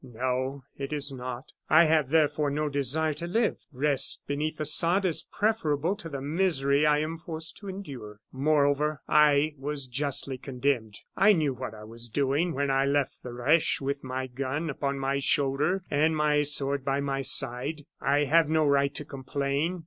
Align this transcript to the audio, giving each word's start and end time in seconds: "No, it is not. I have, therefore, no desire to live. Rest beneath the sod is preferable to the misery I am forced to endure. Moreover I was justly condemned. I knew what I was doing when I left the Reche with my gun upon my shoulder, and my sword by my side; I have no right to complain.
"No, 0.03 0.63
it 0.79 0.91
is 0.91 1.11
not. 1.11 1.51
I 1.69 1.83
have, 1.83 2.09
therefore, 2.09 2.49
no 2.49 2.69
desire 2.69 3.13
to 3.13 3.27
live. 3.27 3.67
Rest 3.71 4.23
beneath 4.25 4.57
the 4.57 4.65
sod 4.65 5.05
is 5.05 5.27
preferable 5.31 5.95
to 5.97 6.09
the 6.09 6.21
misery 6.23 6.87
I 6.87 6.97
am 6.97 7.17
forced 7.17 7.57
to 7.57 7.69
endure. 7.69 8.19
Moreover 8.31 9.03
I 9.07 9.53
was 9.59 9.85
justly 9.85 10.39
condemned. 10.39 10.97
I 11.15 11.33
knew 11.33 11.53
what 11.53 11.75
I 11.75 11.83
was 11.83 12.09
doing 12.09 12.55
when 12.55 12.71
I 12.71 12.87
left 12.87 13.21
the 13.21 13.31
Reche 13.31 13.79
with 13.79 14.03
my 14.03 14.25
gun 14.25 14.71
upon 14.71 14.97
my 14.97 15.19
shoulder, 15.19 15.83
and 15.91 16.17
my 16.17 16.41
sword 16.41 16.83
by 16.83 16.99
my 16.99 17.21
side; 17.21 17.85
I 18.01 18.23
have 18.23 18.49
no 18.49 18.65
right 18.65 18.95
to 18.95 19.05
complain. 19.05 19.79